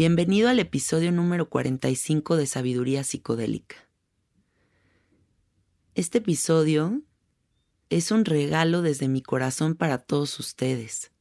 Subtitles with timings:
[0.00, 3.76] Bienvenido al episodio número 45 de Sabiduría Psicodélica.
[5.94, 7.02] Este episodio
[7.90, 11.12] es un regalo desde mi corazón para todos ustedes.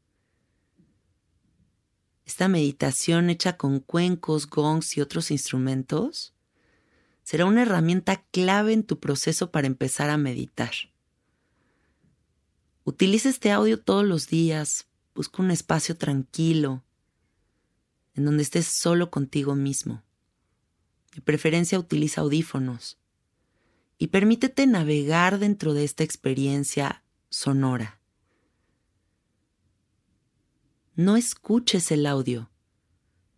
[2.26, 6.34] Esta meditación hecha con cuencos, gongs y otros instrumentos
[7.24, 10.72] será una herramienta clave en tu proceso para empezar a meditar.
[12.86, 16.86] Utiliza este audio todos los días, busca un espacio tranquilo,
[18.16, 20.04] en donde estés solo contigo mismo.
[21.14, 23.00] De preferencia utiliza audífonos
[23.98, 28.00] y permítete navegar dentro de esta experiencia sonora.
[30.96, 32.50] No escuches el audio,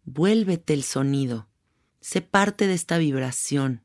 [0.03, 1.47] vuélvete el sonido,
[1.99, 3.83] sé parte de esta vibración.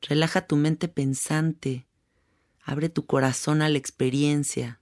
[0.00, 1.86] Relaja tu mente pensante,
[2.62, 4.80] abre tu corazón a la experiencia.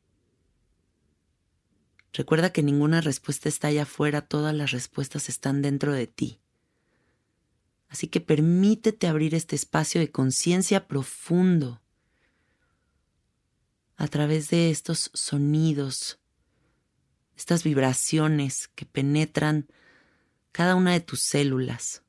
[2.13, 6.41] Recuerda que ninguna respuesta está allá afuera, todas las respuestas están dentro de ti.
[7.89, 11.81] Así que permítete abrir este espacio de conciencia profundo
[13.97, 16.19] a través de estos sonidos,
[17.37, 19.69] estas vibraciones que penetran
[20.53, 22.03] cada una de tus células.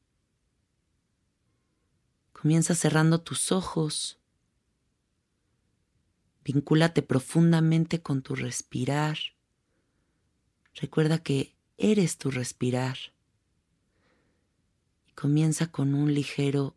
[2.31, 4.19] Comienza cerrando tus ojos.
[6.44, 9.18] Vincúlate profundamente con tu respirar.
[10.75, 12.98] Recuerda que eres tu respirar.
[15.08, 16.75] Y comienza con un ligero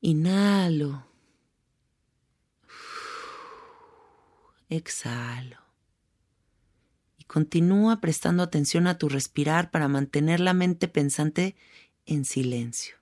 [0.00, 1.06] inhalo.
[4.68, 5.58] Exhalo.
[7.18, 11.56] Y continúa prestando atención a tu respirar para mantener la mente pensante
[12.06, 13.01] en silencio.